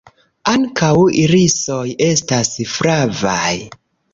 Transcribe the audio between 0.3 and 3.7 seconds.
Ankaŭ irisoj estas flavaj.